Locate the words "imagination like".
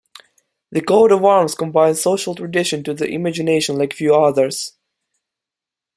3.07-3.93